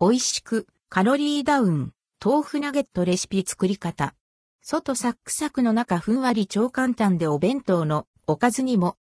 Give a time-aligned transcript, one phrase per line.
[0.00, 1.92] 美味しく、カロリーダウン、
[2.24, 4.14] 豆腐ナゲットレシピ作り方。
[4.62, 8.96] 外サックサクの中ふんわり超簡単でお弁当のおかずにも。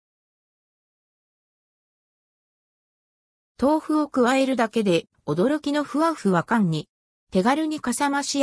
[3.61, 6.87] 豆腐を加えるだけで驚きのふわふわ感に。
[7.29, 8.41] 手軽にかさ増し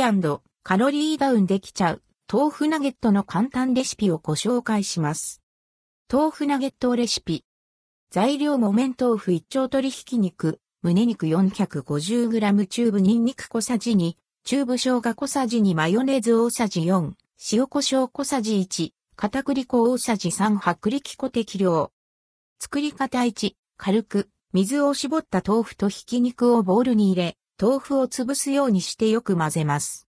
[0.61, 5.41] カロリーダウンできちゃう豆腐ナゲットの簡単レシピをご紹介します。
[6.11, 7.45] 豆腐ナゲットレシピ。
[8.11, 17.13] 材料木綿豆腐一丁鶏ひき肉、胸肉 450g チューブニンニク小さじ2、チューブ生姜小さじ2マヨネーズ大さじ4、
[17.53, 21.93] 塩胡椒小さじ1、片栗粉大さじ3薄力粉適量。
[22.59, 30.09] 作り方1、軽く水を絞った豆腐とひき肉をボウルに入れ、豆腐を潰すようにしてよく混ぜます。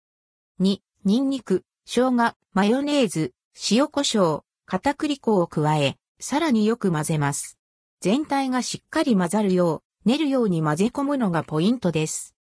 [0.63, 3.35] 2、ニンニク、生姜、マヨネーズ、
[3.71, 7.59] 塩胡椒、片栗粉を加え、さらによく混ぜます。
[8.01, 12.35] 全体がしっかり混ざるよう、練るように混ぜ込むのがポイントです。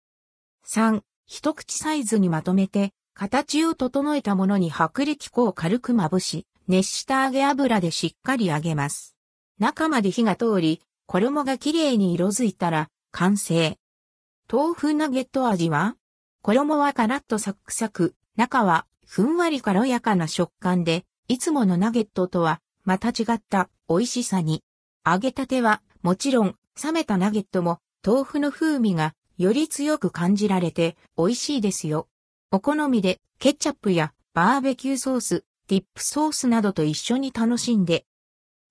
[0.67, 9.15] 3、一口サイズにまとめて、形を整えたものに薄力粉を軽くまぶし、熱した揚げ油でしっかり揚げます。
[9.59, 13.77] 中まで火が通り、衣がきれいに色づいたら、完成。
[14.51, 15.95] 豆腐ナゲット味は
[16.41, 24.63] 衣はカラッとサクサク、中はふんわり軽やかな食感で、いつものナゲットとはまた違った美味しさに。
[25.05, 32.07] 揚げたてはもちろん冷めたナゲットも豆腐の風味がより強く感じられて美味しいですよ。
[32.51, 38.05] お好みでケチャップやバーベキューソース、ディップソースなどと一緒に楽しんで。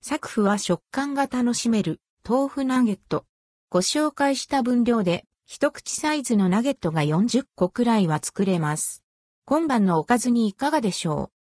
[0.03, 3.25] 作風は食感が楽しめる豆腐ナゲット。
[3.69, 9.03] ご紹介した分量で一口サイズのナゲットが40個くらいは作れます。
[9.45, 11.40] 今晩のおかずにいかがでしょう？